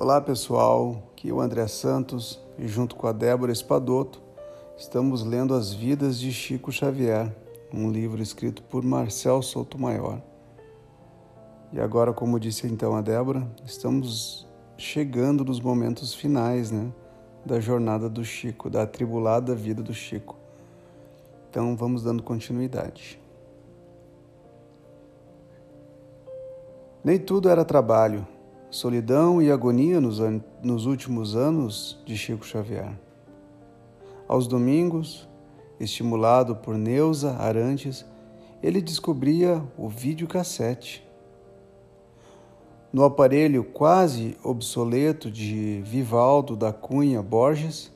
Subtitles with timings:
[0.00, 4.22] Olá pessoal, aqui é o André Santos e junto com a Débora Espadoto
[4.76, 7.34] estamos lendo As Vidas de Chico Xavier,
[7.74, 10.20] um livro escrito por Marcel Sotomayor.
[11.72, 16.92] E agora, como disse então a Débora, estamos chegando nos momentos finais né,
[17.44, 20.36] da jornada do Chico, da atribulada vida do Chico.
[21.50, 23.20] Então vamos dando continuidade.
[27.02, 28.24] Nem tudo era trabalho
[28.70, 30.18] solidão e agonia nos,
[30.62, 32.98] nos últimos anos de Chico Xavier.
[34.26, 35.26] Aos domingos,
[35.80, 38.04] estimulado por Neuza Arantes,
[38.62, 41.06] ele descobria o videocassete.
[42.92, 47.92] No aparelho quase obsoleto de Vivaldo da Cunha Borges,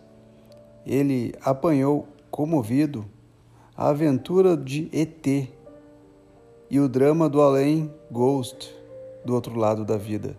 [0.87, 3.05] ele apanhou, comovido,
[3.77, 5.49] a aventura de ET
[6.71, 8.75] e o drama do além Ghost,
[9.25, 10.37] do outro lado da vida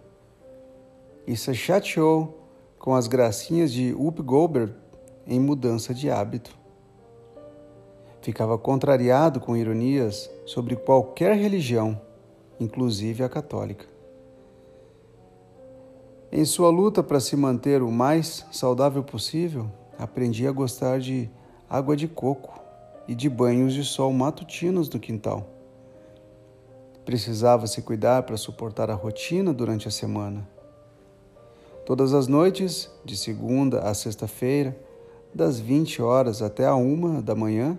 [1.26, 2.44] e se chateou
[2.77, 4.74] com as gracinhas de Up Goldberg
[5.26, 6.54] em mudança de hábito.
[8.21, 11.99] Ficava contrariado com ironias sobre qualquer religião,
[12.60, 13.85] inclusive a católica.
[16.32, 21.29] Em sua luta para se manter o mais saudável possível, aprendi a gostar de
[21.70, 22.60] água de coco
[23.07, 25.48] e de banhos de sol matutinos no quintal.
[27.05, 30.52] Precisava se cuidar para suportar a rotina durante a semana
[31.85, 34.77] Todas as noites, de segunda a sexta-feira,
[35.35, 37.77] das 20 horas até a uma da manhã,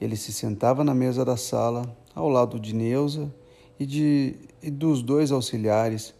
[0.00, 3.34] ele se sentava na mesa da sala, ao lado de Neuza
[3.80, 6.14] e, de, e dos dois auxiliares,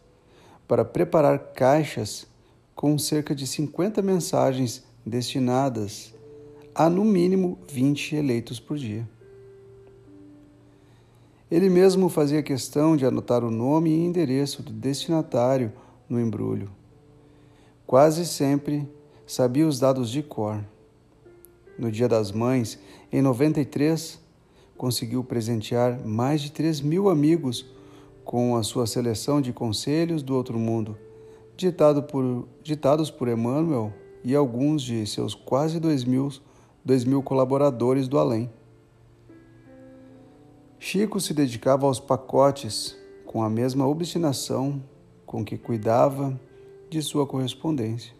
[0.66, 2.26] para preparar caixas
[2.74, 6.12] com cerca de 50 mensagens destinadas
[6.74, 9.08] a no mínimo 20 eleitos por dia.
[11.48, 15.72] Ele mesmo fazia questão de anotar o nome e endereço do destinatário
[16.08, 16.81] no embrulho
[17.92, 18.88] Quase sempre
[19.26, 20.64] sabia os dados de cor.
[21.78, 22.78] No Dia das Mães,
[23.12, 24.18] em 93,
[24.78, 27.66] conseguiu presentear mais de 3 mil amigos
[28.24, 30.96] com a sua seleção de conselhos do outro mundo,
[31.54, 33.92] ditado por, ditados por Emmanuel
[34.24, 36.30] e alguns de seus quase 2 mil,
[36.82, 38.50] 2 mil colaboradores do além.
[40.78, 42.96] Chico se dedicava aos pacotes
[43.26, 44.82] com a mesma obstinação
[45.26, 46.40] com que cuidava
[46.92, 48.12] de sua correspondência.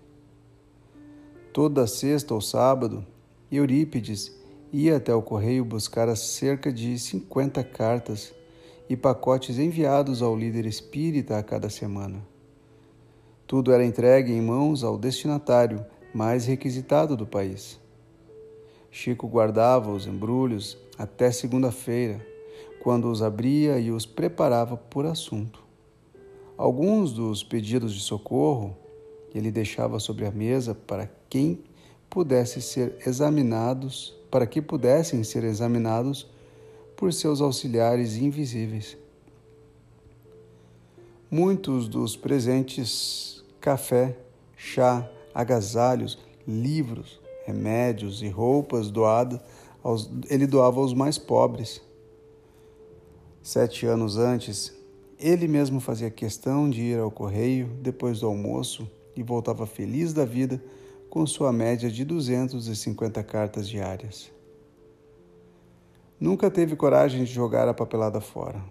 [1.53, 3.05] Toda sexta ou sábado,
[3.51, 4.35] Eurípides
[4.73, 8.35] ia até o correio buscar cerca de 50 cartas
[8.89, 12.27] e pacotes enviados ao líder espírita a cada semana.
[13.47, 15.85] Tudo era entregue em mãos ao destinatário
[16.15, 17.79] mais requisitado do país.
[18.91, 22.27] Chico guardava os embrulhos até segunda-feira,
[22.83, 25.63] quando os abria e os preparava por assunto.
[26.63, 28.77] Alguns dos pedidos de socorro
[29.35, 31.59] ele deixava sobre a mesa para quem
[32.09, 36.31] pudesse ser examinados, para que pudessem ser examinados
[36.95, 38.97] por seus auxiliares invisíveis.
[41.29, 44.17] Muitos dos presentes, café,
[44.57, 49.41] chá, agasalhos, livros, remédios e roupas doadas,
[50.31, 51.83] ele doava aos mais pobres.
[53.43, 54.81] Sete anos antes,
[55.23, 60.25] ele mesmo fazia questão de ir ao correio depois do almoço e voltava feliz da
[60.25, 60.61] vida
[61.09, 64.33] com sua média de 250 cartas diárias.
[66.19, 68.63] Nunca teve coragem de jogar a papelada fora.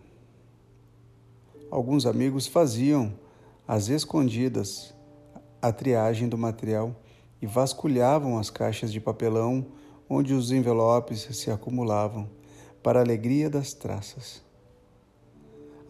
[1.69, 3.13] Alguns amigos faziam,
[3.65, 4.93] às escondidas,
[5.61, 6.93] a triagem do material
[7.41, 9.65] e vasculhavam as caixas de papelão
[10.09, 12.29] onde os envelopes se acumulavam,
[12.83, 14.50] para alegria das traças.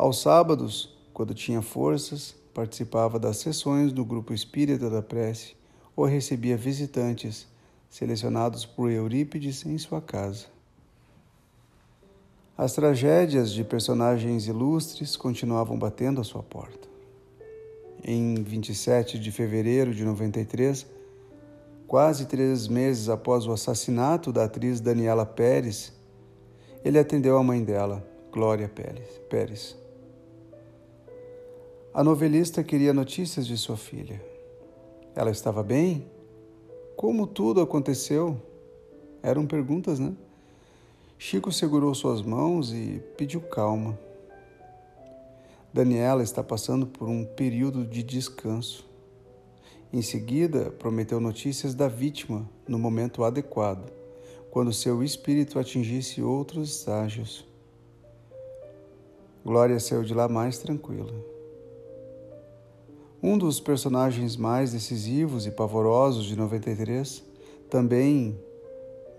[0.01, 5.56] Aos sábados, quando tinha forças, participava das sessões do grupo espírita da prece
[5.95, 7.47] ou recebia visitantes
[7.88, 10.47] selecionados por Eurípides em sua casa.
[12.57, 16.88] As tragédias de personagens ilustres continuavam batendo à sua porta.
[18.03, 20.83] Em 27 de fevereiro de 93,
[21.86, 25.94] quase três meses após o assassinato da atriz Daniela Pérez,
[26.83, 29.80] ele atendeu a mãe dela, Glória Pérez.
[31.94, 34.24] A novelista queria notícias de sua filha.
[35.14, 36.10] Ela estava bem?
[36.96, 38.42] Como tudo aconteceu?
[39.22, 40.14] Eram perguntas, né?
[41.18, 44.00] Chico segurou suas mãos e pediu calma.
[45.74, 48.88] Daniela está passando por um período de descanso.
[49.92, 53.92] Em seguida, prometeu notícias da vítima no momento adequado,
[54.50, 57.46] quando seu espírito atingisse outros estágios.
[59.44, 61.31] Glória saiu de lá mais tranquila.
[63.23, 67.23] Um dos personagens mais decisivos e pavorosos de 93
[67.69, 68.35] também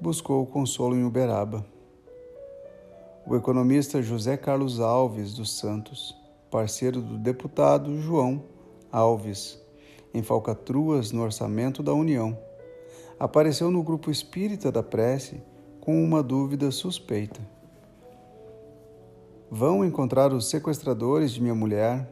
[0.01, 1.65] buscou consolo em Uberaba.
[3.25, 6.17] O economista José Carlos Alves dos Santos,
[6.51, 8.43] parceiro do deputado João
[8.91, 9.63] Alves,
[10.13, 12.37] em falcatruas no orçamento da União,
[13.21, 15.41] apareceu no grupo espírita da prece
[15.81, 17.41] com uma dúvida suspeita.
[19.49, 22.09] Vão encontrar os sequestradores de minha mulher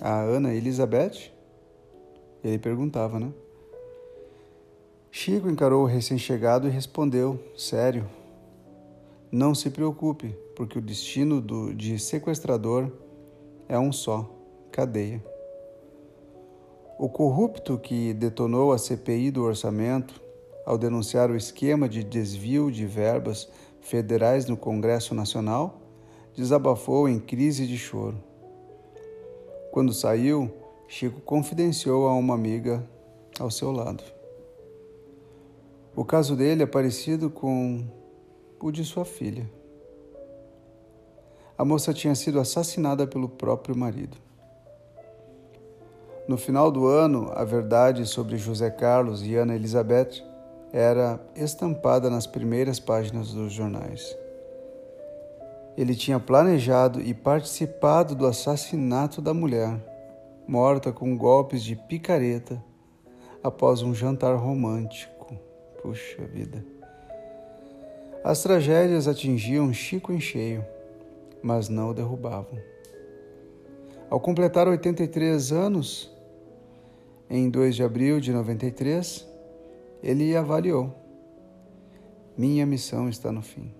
[0.00, 1.32] a Ana Elizabeth?
[2.42, 3.32] Ele perguntava, né?
[5.10, 8.08] Chico encarou o recém-chegado e respondeu, sério:
[9.32, 12.92] Não se preocupe, porque o destino do, de sequestrador
[13.68, 14.30] é um só:
[14.70, 15.24] cadeia.
[16.98, 20.20] O corrupto que detonou a CPI do orçamento,
[20.66, 23.48] ao denunciar o esquema de desvio de verbas
[23.80, 25.80] federais no Congresso Nacional,
[26.34, 28.27] desabafou em crise de choro.
[29.78, 30.50] Quando saiu,
[30.88, 32.84] Chico confidenciou a uma amiga
[33.38, 34.02] ao seu lado.
[35.94, 37.84] O caso dele é parecido com
[38.60, 39.48] o de sua filha.
[41.56, 44.16] A moça tinha sido assassinada pelo próprio marido.
[46.26, 50.24] No final do ano, a verdade sobre José Carlos e Ana Elizabeth
[50.72, 54.12] era estampada nas primeiras páginas dos jornais.
[55.78, 59.78] Ele tinha planejado e participado do assassinato da mulher,
[60.44, 62.60] morta com golpes de picareta
[63.44, 65.36] após um jantar romântico.
[65.80, 66.66] Puxa vida.
[68.24, 70.66] As tragédias atingiam Chico em cheio,
[71.40, 72.58] mas não o derrubavam.
[74.10, 76.12] Ao completar 83 anos,
[77.30, 79.24] em 2 de abril de 93,
[80.02, 80.92] ele avaliou:
[82.36, 83.78] Minha missão está no fim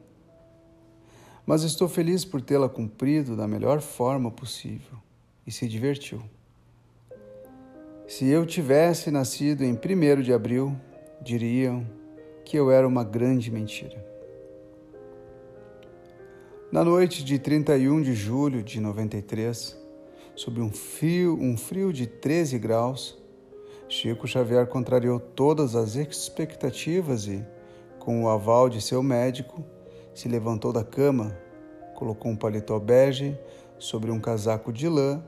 [1.49, 4.99] mas estou feliz por tê-la cumprido da melhor forma possível
[5.47, 6.21] e se divertiu.
[8.07, 10.77] Se eu tivesse nascido em 1 de abril,
[11.23, 11.87] diriam
[12.45, 13.97] que eu era uma grande mentira.
[16.71, 19.75] Na noite de 31 de julho de 93,
[20.37, 23.17] sob um frio, um frio de 13 graus,
[23.89, 27.43] Chico Xavier contrariou todas as expectativas e,
[27.99, 29.65] com o aval de seu médico,
[30.19, 31.33] se levantou da cama,
[31.95, 33.39] colocou um paletó bege
[33.79, 35.23] sobre um casaco de lã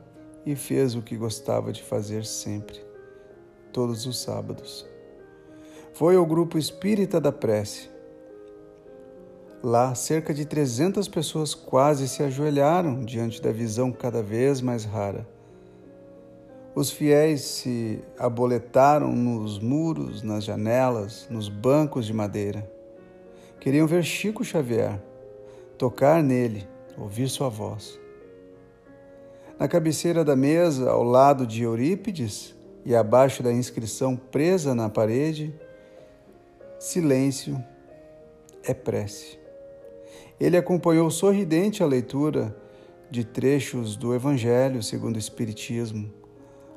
[0.45, 2.77] e fez o que gostava de fazer sempre,
[3.71, 4.85] todos os sábados.
[5.93, 7.89] Foi ao grupo espírita da prece.
[9.63, 15.25] Lá, cerca de 300 pessoas quase se ajoelharam diante da visão cada vez mais rara.
[16.75, 22.80] Os fiéis se aboletaram nos muros, nas janelas, nos bancos de madeira.
[23.61, 24.99] Queriam ver Chico Xavier,
[25.77, 26.67] tocar nele,
[26.97, 27.99] ouvir sua voz.
[29.59, 35.53] Na cabeceira da mesa, ao lado de Eurípides e abaixo da inscrição presa na parede,
[36.79, 37.63] silêncio
[38.63, 39.37] é prece.
[40.39, 42.57] Ele acompanhou sorridente a leitura
[43.11, 46.11] de trechos do Evangelho segundo o Espiritismo,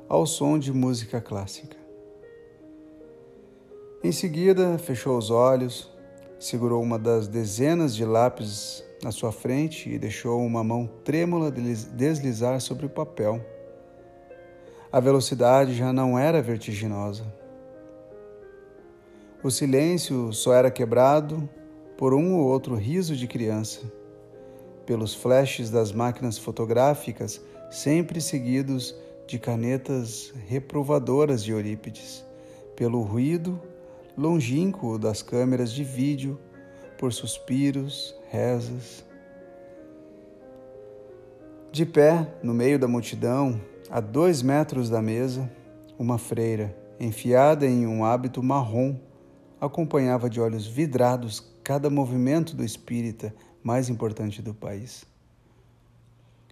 [0.07, 1.77] ao som de música clássica.
[4.03, 5.94] Em seguida, fechou os olhos,
[6.45, 12.61] segurou uma das dezenas de lápis na sua frente e deixou uma mão trêmula deslizar
[12.61, 13.43] sobre o papel.
[14.91, 17.25] A velocidade já não era vertiginosa.
[19.43, 21.49] O silêncio só era quebrado
[21.97, 23.81] por um ou outro riso de criança,
[24.85, 32.23] pelos flashes das máquinas fotográficas sempre seguidos de canetas reprovadoras de Eurípides,
[32.75, 33.59] pelo ruído
[34.17, 36.39] longínquo das câmeras de vídeo,
[36.97, 39.05] por suspiros, rezas.
[41.71, 45.51] De pé, no meio da multidão, a dois metros da mesa,
[45.99, 48.95] uma freira, enfiada em um hábito marrom,
[49.59, 55.05] acompanhava de olhos vidrados cada movimento do espírita mais importante do país.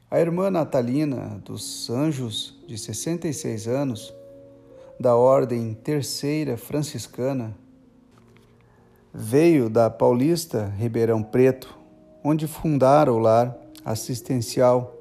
[0.09, 4.13] A irmã Natalina dos Anjos, de 66 anos,
[5.03, 7.53] da Ordem Terceira Franciscana,
[9.13, 11.77] veio da Paulista Ribeirão Preto,
[12.23, 14.95] onde fundara o lar assistencial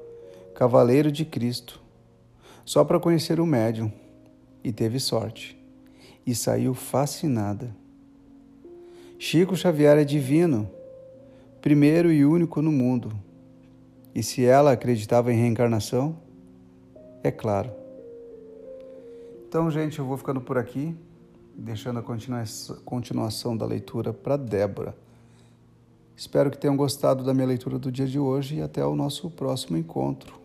[0.53, 1.81] Cavaleiro de Cristo,
[2.65, 3.89] só para conhecer o médium,
[4.61, 5.57] e teve sorte,
[6.27, 7.73] e saiu fascinada.
[9.17, 10.69] Chico Xavier é divino,
[11.61, 13.17] primeiro e único no mundo.
[14.13, 16.17] E se ela acreditava em reencarnação?
[17.23, 17.82] É claro.
[19.53, 20.97] Então, gente, eu vou ficando por aqui,
[21.53, 22.03] deixando a
[22.83, 24.97] continuação da leitura para Débora.
[26.17, 29.29] Espero que tenham gostado da minha leitura do dia de hoje e até o nosso
[29.29, 30.42] próximo encontro.